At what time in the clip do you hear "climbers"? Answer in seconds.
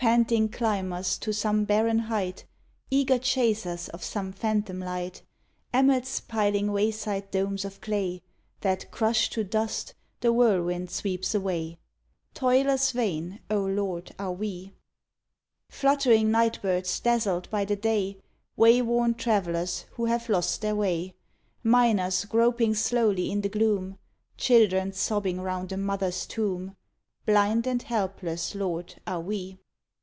0.48-1.18